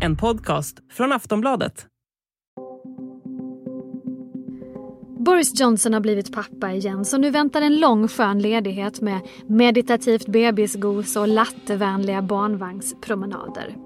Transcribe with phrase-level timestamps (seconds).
[0.00, 1.86] En podcast från Aftonbladet.
[5.18, 10.26] Boris Johnson har blivit pappa igen så nu väntar en lång skön ledighet med meditativt
[10.26, 13.76] bebisgos och lattevänliga barnvagnspromenader.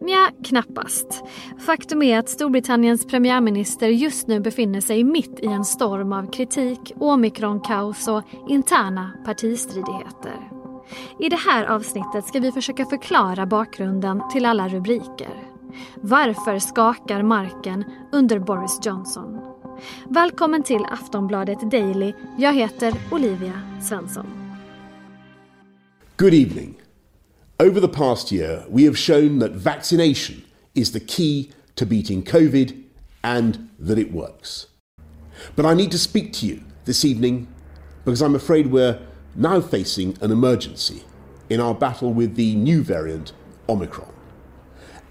[0.00, 1.24] Nja, knappast.
[1.66, 6.92] Faktum är att Storbritanniens premiärminister just nu befinner sig mitt i en storm av kritik,
[7.00, 10.61] omikronkaos och interna partistridigheter.
[11.18, 15.52] I det här avsnittet ska vi försöka förklara bakgrunden till alla rubriker.
[15.94, 19.38] Varför skakar marken under Boris Johnson?
[20.08, 22.12] Välkommen till Aftonbladet Daily.
[22.38, 24.26] Jag heter Olivia Svensson.
[26.16, 26.74] Good evening.
[27.58, 30.42] Over the past year, we have shown that vaccination
[30.74, 32.72] is the key to beating COVID
[33.22, 34.66] and that it works.
[35.54, 37.46] But I need to speak to you this evening
[38.04, 38.98] because I'm afraid we're
[39.34, 41.04] now facing an emergency
[41.48, 43.32] in our battle with the new variant,
[43.68, 44.12] Omicron.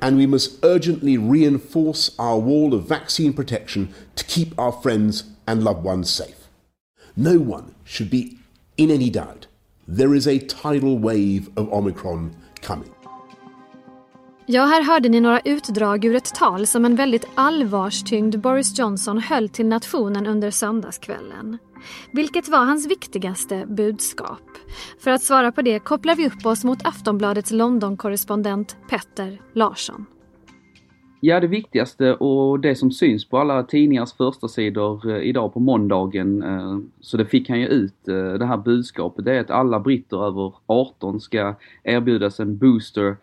[0.02, 5.64] And we must urgently reinforce our wall of vaccine protection to keep our friends and
[5.64, 6.48] loved ones safe.
[7.16, 8.38] No one should be
[8.78, 9.48] in any doubt.
[9.88, 12.94] There is a tidal wave of Omicron coming.
[14.46, 19.20] Ja, här hörde ni några utdrag ur ett tal som en väldigt allvarstyngd Boris Johnson
[19.20, 21.58] höll till nationen under söndagskvällen.
[22.12, 24.42] Vilket var hans viktigaste budskap?
[25.00, 30.06] För att svara på det kopplar vi upp oss mot Aftonbladets London-korrespondent Petter Larsson.
[31.24, 35.60] Ja, det viktigaste och det som syns på alla tidningars första sidor eh, idag på
[35.60, 39.50] måndagen, eh, så det fick han ju ut eh, det här budskapet, det är att
[39.50, 43.18] alla britter över 18 ska erbjudas en booster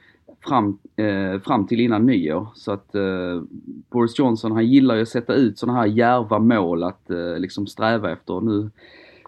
[0.47, 2.49] fram, eh, fram till innan nyår.
[2.55, 3.43] Så att eh,
[3.91, 7.67] Boris Johnson han gillar ju att sätta ut sådana här järva mål att eh, liksom
[7.67, 8.41] sträva efter.
[8.41, 8.71] Nu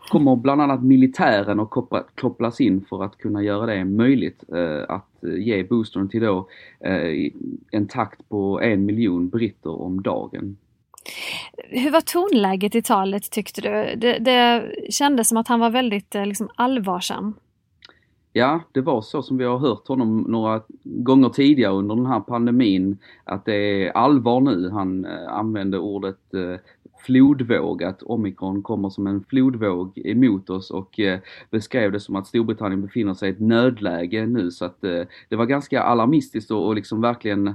[0.08, 4.84] kommer bland annat militären att koppla, kopplas in för att kunna göra det möjligt eh,
[4.88, 5.06] att
[5.38, 6.48] ge boostern till då
[6.80, 7.30] eh,
[7.70, 10.56] en takt på en miljon britter om dagen.
[11.68, 13.96] Hur var tonläget i talet tyckte du?
[13.96, 17.34] Det, det kändes som att han var väldigt eh, liksom, allvarsam.
[18.32, 22.20] Ja, det var så som vi har hört honom några gånger tidigare under den här
[22.20, 22.98] pandemin.
[23.24, 23.54] Att det
[23.86, 24.70] är allvar nu.
[24.70, 26.60] Han eh, använde ordet eh,
[27.02, 31.18] flodvåg, att omikron kommer som en flodvåg emot oss och eh,
[31.50, 35.36] beskrev det som att Storbritannien befinner sig i ett nödläge nu så att eh, det
[35.36, 37.46] var ganska alarmistiskt och, liksom verkligen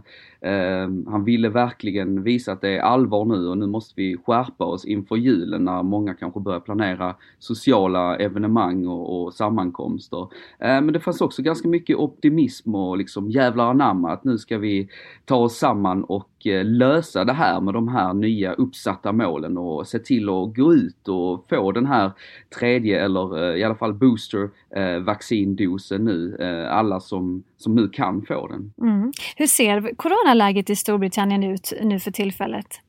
[0.42, 4.66] eh, han ville verkligen visa att det är allvar nu och nu måste vi skärpa
[4.66, 10.28] oss inför julen när många kanske börjar planera sociala evenemang och, och sammankomster.
[10.60, 14.90] Men det fanns också ganska mycket optimism och liksom jävlar anamma att nu ska vi
[15.26, 16.30] ta oss samman och
[16.64, 21.08] lösa det här med de här nya uppsatta målen och se till att gå ut
[21.08, 22.12] och få den här
[22.60, 26.36] tredje eller eh, i alla fall booster eh, vaccindosen nu.
[26.40, 28.74] Eh, alla som, som nu kan få den.
[28.82, 29.12] Mm.
[29.36, 32.82] Hur ser coronaläget i Storbritannien ut nu för tillfället?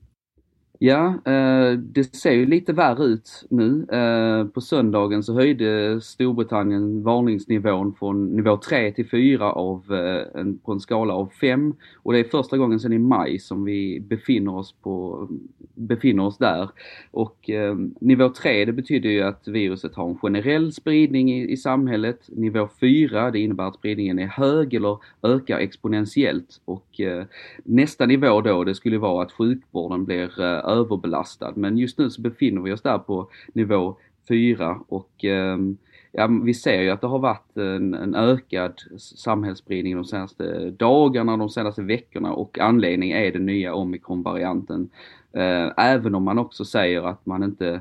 [0.78, 3.86] Ja, eh, det ser ju lite värre ut nu.
[3.92, 10.58] Eh, på söndagen så höjde Storbritannien varningsnivån från nivå 3 till 4 av, eh, en,
[10.58, 11.74] på en skala av 5.
[12.02, 15.28] Och det är första gången sedan i maj som vi befinner oss, på,
[15.74, 16.68] befinner oss där.
[17.10, 21.56] Och eh, nivå 3 det betyder ju att viruset har en generell spridning i, i
[21.56, 22.28] samhället.
[22.28, 26.60] Nivå 4 det innebär att spridningen är hög eller ökar exponentiellt.
[26.64, 27.24] Och eh,
[27.64, 31.52] nästa nivå då det skulle vara att sjukvården blir eh, överbelastad.
[31.56, 33.96] Men just nu så befinner vi oss där på nivå
[34.28, 35.76] 4 och ehm,
[36.12, 41.36] ja, vi ser ju att det har varit en, en ökad samhällsspridning de senaste dagarna,
[41.36, 44.90] de senaste veckorna och anledningen är den nya omikronvarianten.
[45.32, 47.80] Eh, även om man också säger att man inte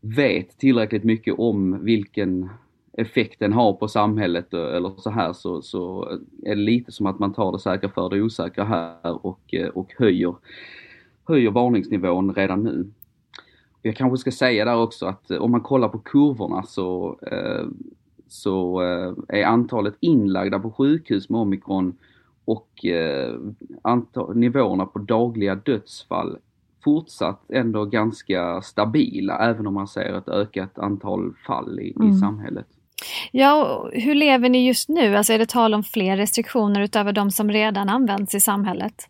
[0.00, 2.50] vet tillräckligt mycket om vilken
[2.92, 6.08] effekt den har på samhället eh, eller så här så, så
[6.44, 9.68] är det lite som att man tar det säkra för det osäkra här och, eh,
[9.68, 10.34] och höjer
[11.26, 12.90] höjer varningsnivån redan nu.
[13.82, 17.66] Jag kanske ska säga där också att eh, om man kollar på kurvorna så, eh,
[18.28, 21.96] så eh, är antalet inlagda på sjukhus med omikron
[22.44, 22.68] och
[23.82, 26.38] antal, nivåerna på dagliga dödsfall
[26.84, 32.10] fortsatt ändå ganska stabila även om man ser ett ökat antal fall i, mm.
[32.10, 32.66] i samhället.
[33.32, 35.16] Ja, hur lever ni just nu?
[35.16, 39.08] Alltså är det tal om fler restriktioner utöver de som redan används i samhället?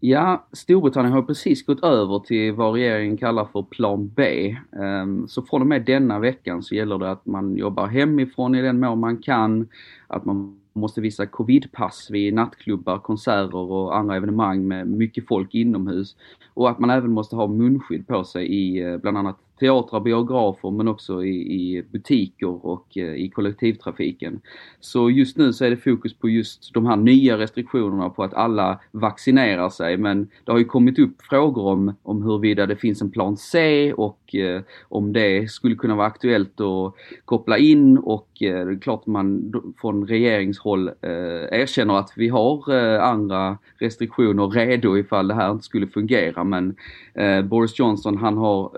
[0.00, 4.56] Ja, Storbritannien har precis gått över till vad regeringen kallar för plan B.
[4.82, 8.62] Ehm, så från och med denna veckan så gäller det att man jobbar hemifrån i
[8.62, 9.68] den mån man kan,
[10.06, 16.16] att man måste visa covidpass vid nattklubbar, konserter och andra evenemang med mycket folk inomhus.
[16.54, 20.70] Och att man även måste ha munskydd på sig i eh, bland annat teatrar, biografer
[20.70, 24.40] men också i, i butiker och eh, i kollektivtrafiken.
[24.80, 28.34] Så just nu så är det fokus på just de här nya restriktionerna på att
[28.34, 29.96] alla vaccinerar sig.
[29.96, 33.92] Men det har ju kommit upp frågor om, om huruvida det finns en plan C
[33.92, 36.94] och eh, om det skulle kunna vara aktuellt att
[37.24, 37.98] koppla in.
[37.98, 43.58] Och eh, det är klart man från regeringshåll eh, erkänner att vi har eh, andra
[43.78, 46.44] restriktioner redo ifall det här inte skulle fungera.
[46.44, 46.76] Men
[47.14, 48.70] eh, Boris Johnson han har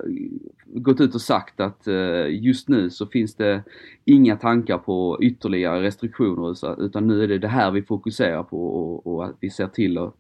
[0.74, 3.62] gått ut och sagt att eh, just nu så finns det
[4.04, 9.24] inga tankar på ytterligare restriktioner utan nu är det det här vi fokuserar på och,
[9.24, 10.14] att vi ser till att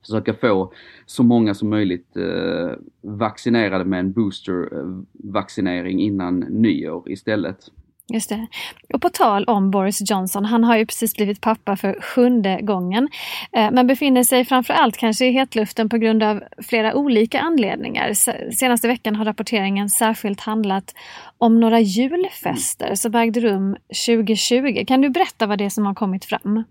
[0.00, 0.72] försöka få
[1.06, 7.70] så många som möjligt eh, vaccinerade med en boostervaccinering eh, innan nyår istället.
[8.12, 8.46] Just det.
[8.94, 13.08] Och på tal om Boris Johnson, han har ju precis blivit pappa för sjunde gången.
[13.52, 18.12] Eh, men befinner sig framförallt kanske i hetluften på grund av flera olika anledningar.
[18.52, 20.94] Senaste veckan har rapporteringen särskilt handlat
[21.38, 23.76] om några julfester som ägde rum
[24.06, 24.84] 2020.
[24.86, 26.64] Kan du berätta vad det är som har kommit fram?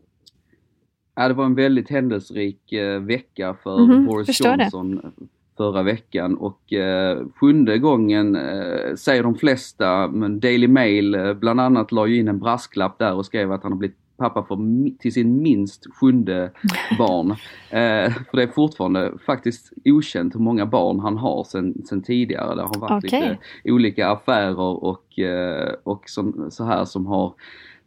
[1.15, 4.95] Ja, det var en väldigt händelserik eh, vecka för mm -hmm, Boris Johnson.
[4.95, 5.11] Det
[5.57, 11.61] förra veckan och eh, sjunde gången eh, säger de flesta, men Daily Mail eh, bland
[11.61, 14.57] annat la ju in en brasklapp där och skrev att han har blivit pappa för,
[14.99, 16.51] till sin minst sjunde
[16.97, 17.31] barn.
[17.69, 22.55] Eh, för det är fortfarande faktiskt okänt hur många barn han har sen, sen tidigare.
[22.55, 23.21] Det har varit okay.
[23.21, 27.33] lite olika affärer och, eh, och som, så här som har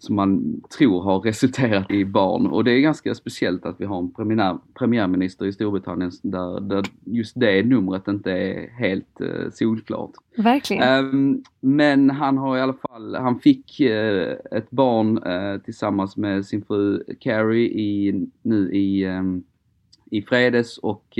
[0.05, 2.47] som man tror har resulterat i barn.
[2.47, 6.85] Och det är ganska speciellt att vi har en premiär, premiärminister i Storbritannien där, där
[7.05, 10.11] just det numret inte är helt uh, solklart.
[10.37, 11.05] Verkligen.
[11.05, 16.47] Um, men han har i alla fall, han fick uh, ett barn uh, tillsammans med
[16.47, 19.45] sin fru Carrie i, nu i, um,
[20.11, 21.19] i fredags och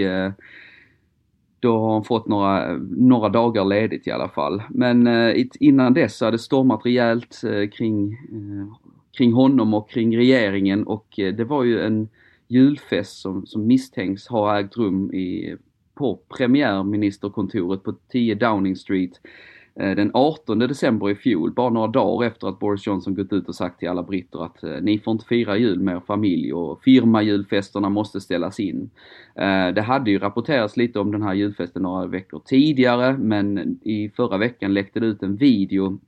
[1.65, 4.63] då har han fått några, några dagar ledigt i alla fall.
[4.71, 8.75] Men eh, innan dess så hade det stormat rejält eh, kring, eh,
[9.17, 12.09] kring honom och kring regeringen och det var ju en
[12.49, 15.57] julfest som, som misstänks ha ägt rum i,
[15.95, 21.87] på premiärministerkontoret på 10 Downing Street Eh, Eh, den 18 december i fjol, bara några
[21.87, 24.99] dagar efter att Boris Johnson gått ut och sagt till alla britter att eh, ni
[24.99, 28.91] får inte fira jul med er familj och firmajulfesterna måste ställas in.
[29.35, 34.11] Eh, det hade ju rapporterats lite om den här julfesten några veckor tidigare men i
[34.17, 35.99] förra veckan läckte det ut en video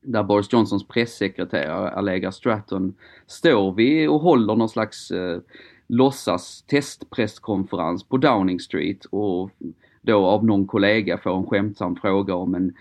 [0.00, 2.94] där Boris Johnsons pressekreterare Allegra Stratton
[3.26, 5.38] står vid och håller någon slags eh,
[5.86, 9.50] låtsas testpresskonferens på Downing Street och
[10.06, 12.72] då av någon kollega får en skämtsam fråga om en,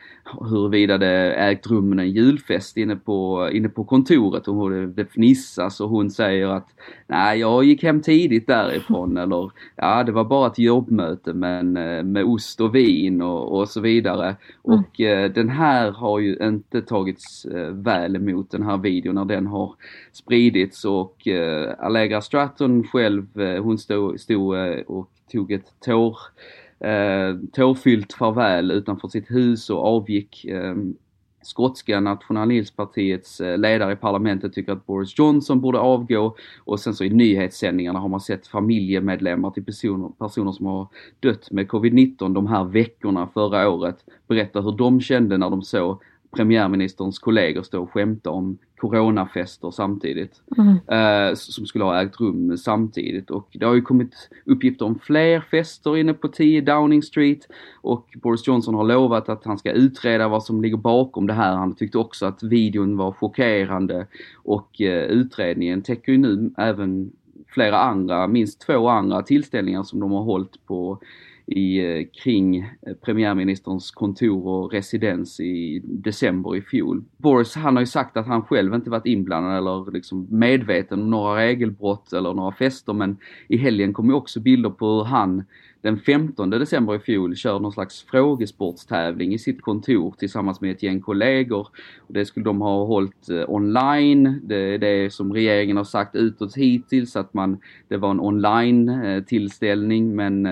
[0.50, 5.80] huruvida det ägt rum en julfest inne på, inne på kontoret och det, det fnissas
[5.82, 6.68] och hon säger att
[7.08, 12.04] nej jag gick hem tidigt därifrån eller ja det var bara ett jobbmöte men eh,
[12.04, 14.26] med ost och vin och, och så vidare.
[14.26, 14.38] Mm.
[14.62, 19.26] Och eh, den här har ju inte tagits eh, väl emot den här videon när
[19.26, 19.76] den har
[20.12, 26.18] spridits och eh, Allegra Stratton själv eh, hon stod, stod eh, och tog ett tår
[26.84, 30.46] eh, tårfyllt farväl utanför sitt hus och avgick.
[30.46, 30.76] Eh,
[31.44, 37.04] skotska nationalistpartiets eh, ledare i parlamentet tycker att Boris Johnson borde avgå och sen så
[37.04, 40.88] i nyhetssändningarna har man sett familjemedlemmar till personer, personer som har
[41.20, 43.98] dött med covid-19 de här veckorna förra året
[44.28, 46.02] berätta hur de kände när de såg
[46.32, 48.58] premiärministerns kollegor stå och skämta om
[48.90, 50.42] coronafester samtidigt.
[50.58, 51.30] Mm.
[51.30, 55.42] Eh, som skulle ha ägt rum samtidigt och det har ju kommit uppgifter om fler
[55.52, 57.48] fester inne på 10 Downing Street
[57.82, 61.56] och Boris Johnson har lovat att han ska utreda vad som ligger bakom det här.
[61.56, 67.12] Han tyckte också att videon var chockerande och eh, utredningen täcker ju nu även
[67.48, 71.00] flera andra, minst två andra tillställningar som de har hållit på
[71.46, 77.04] i, eh, kring eh, premiärministerns kontor och residens i december i fjol.
[77.18, 81.10] Boris han har ju sagt att han själv inte varit inblandad eller liksom medveten om
[81.10, 85.44] några regelbrott eller några fester men i helgen kom ju också bilder på hur han
[85.82, 90.84] den 15 december i fjol kör någon slags frågesportstävling i sitt kontor tillsammans med ett
[90.84, 91.68] gäng kollegor.
[92.08, 94.40] Det skulle de ha hållit eh, online.
[94.44, 97.58] Det är det som regeringen har sagt utåt hittills att man,
[97.88, 98.92] det var en online
[99.28, 100.48] tillställning men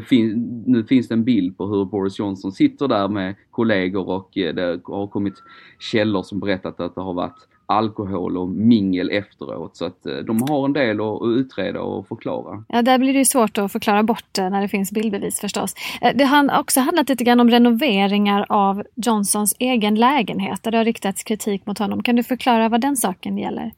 [0.00, 4.38] fin nu finns det en bild på hur Boris Johnson sitter där med kollegor och
[4.38, 5.34] eh, det har kommit
[5.78, 9.76] källor som berättat att det har varit alkohol och mingel efteråt.
[9.76, 12.64] Så att eh, de har en del att utreda och förklara.
[12.68, 15.74] Ja, där blir det ju svårt att förklara bort eh, när det finns bildbevis förstås.
[16.14, 20.84] Det har också handlat lite grann om renoveringar av Johnsons egen lägenhet där det har
[20.84, 22.02] riktats kritik mot honom.
[22.02, 23.72] Kan du förklara vad den saken gäller?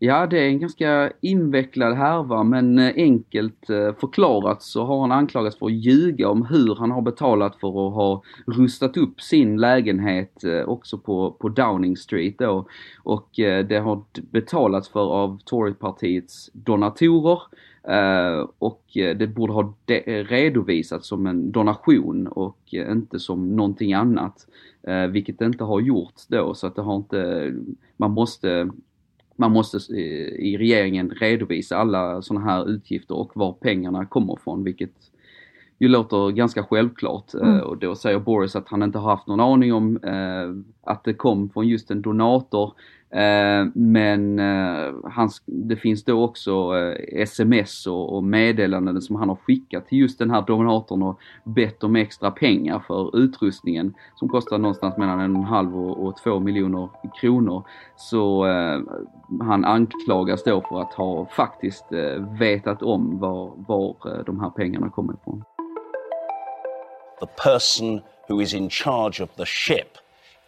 [0.00, 5.12] Ja, det är en ganska invecklad härva men eh, enkelt eh, förklarat så har han
[5.12, 9.56] anklagats för att ljuga om hur han har betalat för att ha rustat upp sin
[9.56, 12.66] lägenhet eh, också på, på Downing Street då.
[13.02, 13.28] Och
[13.68, 17.38] det har betalats för av Torypartiets donatorer
[18.58, 19.74] och det borde ha
[20.06, 24.46] redovisats som en donation och inte som någonting annat.
[25.10, 27.52] Vilket det inte har gjorts då så att det har inte,
[27.96, 28.70] man måste
[29.38, 34.92] man måste i regeringen redovisa alla sådana här utgifter och var pengarna kommer ifrån, vilket
[35.78, 37.34] ju låter ganska självklart.
[37.34, 37.54] Mm.
[37.54, 41.04] Uh, och då säger Boris att han inte har haft någon aning om uh, att
[41.04, 42.72] det kom från just en donator.
[43.10, 49.28] Eh, men eh, hans, det finns då också eh, sms och, och meddelanden som han
[49.28, 54.28] har skickat till just den här donatorn och bett om extra pengar för utrustningen som
[54.28, 56.88] kostar någonstans mellan en halv och, och två miljoner
[57.20, 57.62] kronor.
[57.96, 58.44] Så
[59.40, 61.84] han anklagas då för att ha faktiskt
[62.38, 65.44] vetat om var, var de här pengarna kommer ifrån.
[67.20, 69.98] the person who is in charge of the ship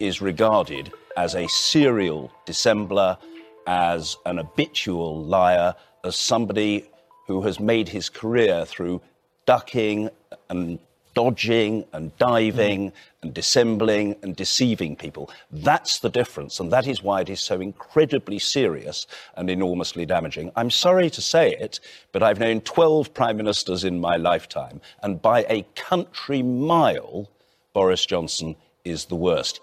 [0.00, 3.18] is regarded as a serial dissembler,
[3.66, 6.88] as an habitual liar, as somebody
[7.26, 9.00] who has made his career through
[9.46, 10.10] ducking
[10.48, 10.78] and
[11.14, 12.94] dodging and diving mm.
[13.22, 15.30] and dissembling and deceiving people.
[15.50, 20.52] That's the difference, and that is why it is so incredibly serious and enormously damaging.
[20.56, 21.80] I'm sorry to say it,
[22.12, 27.28] but I've known 12 prime ministers in my lifetime, and by a country mile,
[27.74, 29.60] Boris Johnson is the worst.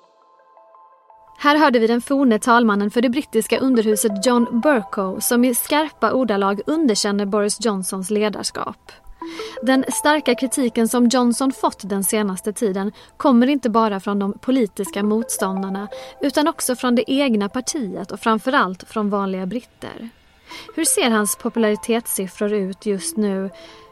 [1.40, 6.12] Här hörde vi den forne talmannen för det brittiska underhuset John Bercow som i skarpa
[6.12, 8.92] ordalag underkänner Boris Johnsons ledarskap.
[9.62, 15.04] Den starka kritiken som Johnson fått den senaste tiden kommer inte bara från de politiska
[15.04, 15.88] motståndarna
[16.22, 20.10] utan också från det egna partiet och framförallt från vanliga britter.
[20.76, 23.50] Hur ser hans popularitetssiffror ut just nu?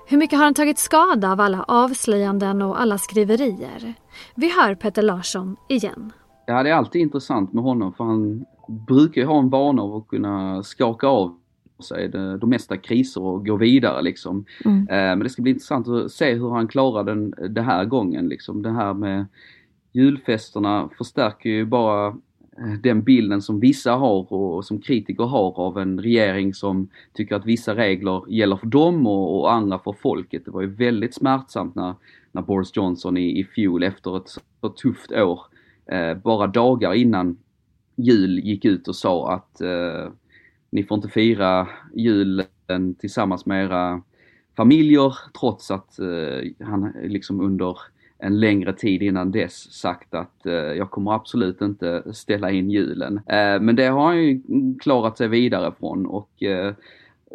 [0.08, 3.94] Hur mycket har han tagit skada av alla avslöjanden och alla skriverier?
[4.36, 6.14] Vi hör Peter Larsson igen.
[6.48, 8.46] Ja, det är alltid intressant med honom för han
[8.88, 11.36] brukar ju ha en vana av att kunna skaka av
[11.84, 14.46] sig de, de mesta kriser och gå vidare liksom.
[14.66, 14.80] Mm.
[14.80, 18.28] Eh, men det ska bli intressant att se hur han klarar den det här gången
[18.28, 18.62] liksom.
[18.62, 19.26] Det här med
[19.92, 25.78] julfesterna förstärker ju bara eh, den bilden som vissa har och som kritiker har av
[25.78, 30.46] en regering som tycker att vissa regler gäller för dem och, och andra för folket.
[30.46, 31.94] Det var ju väldigt smärtsamt när,
[32.32, 34.30] när Boris Johnson i, i fjol efter ett
[34.62, 35.40] så tufft år,
[35.86, 37.38] Eh, bara dagar innan
[37.96, 40.10] jul gick ut och sa att eh,
[40.70, 44.02] ni får inte fira julen tillsammans med era
[44.58, 47.78] familjer trots att eh, han liksom under
[48.18, 53.18] en längre tid innan dess sagt att eh, jag kommer absolut inte ställa in julen.
[53.18, 54.42] Eh, men det har han ju
[54.80, 56.74] klarat sig vidare från och eh,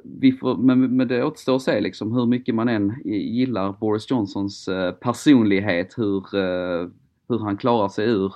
[0.05, 4.11] vi får, men, men det återstår att se liksom hur mycket man än gillar Boris
[4.11, 6.89] Johnsons eh, personlighet, hur, eh,
[7.31, 8.33] hur han klarar sig ur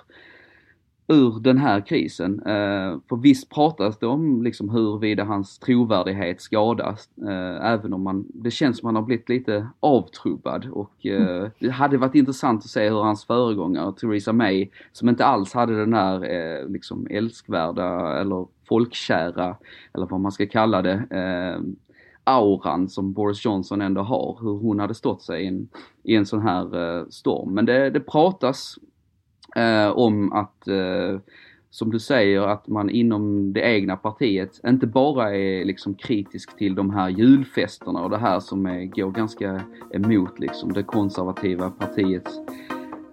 [1.08, 2.40] ur den här krisen.
[2.40, 8.26] Eh, för visst pratas det om liksom huruvida hans trovärdighet skadas, eh, även om man,
[8.34, 11.50] det känns som han har blivit lite avtrubbad och eh, mm.
[11.58, 15.80] det hade varit intressant att se hur hans föregångare Theresa May, som inte alls hade
[15.80, 19.56] den här eh, liksom älskvärda eller folkkära,
[19.94, 21.60] eller vad man ska kalla det, eh,
[22.24, 25.68] auran som Boris Johnson ändå har, hur hon hade stått sig i en,
[26.02, 27.54] i en sån här eh, storm.
[27.54, 28.78] Men det, det pratas
[29.56, 31.18] eh, om att, eh,
[31.70, 36.74] som du säger, att man inom det egna partiet inte bara är liksom kritisk till
[36.74, 39.60] de här julfesterna och det här som är, går ganska
[39.92, 42.40] emot liksom det konservativa partiets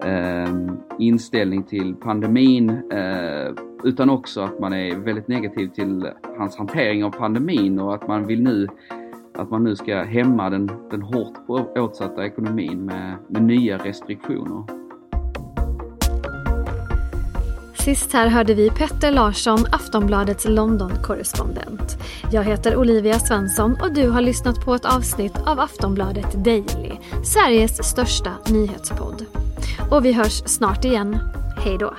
[0.03, 0.55] eh,
[0.99, 3.53] inställning till pandemin eh,
[3.83, 8.27] utan också att man är väldigt negativ till hans hantering av pandemin och att man
[8.27, 8.67] vill nu
[9.33, 11.33] att man nu ska hämma den, den hårt
[11.77, 14.81] åtsatta ekonomin med, med nya restriktioner.
[17.85, 21.97] Sist här hörde vi Petter Larsson, Aftonbladets London-korrespondent.
[22.31, 26.91] Jag heter Olivia Svensson och du har lyssnat på ett avsnitt av Aftonbladet Daily,
[27.23, 29.25] Sveriges största nyhetspodd.
[29.91, 31.17] Och vi hörs snart igen.
[31.57, 31.93] Hej då!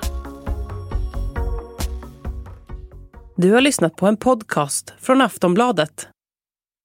[3.37, 6.09] Du har lyssnat på en podcast från Aftonbladet.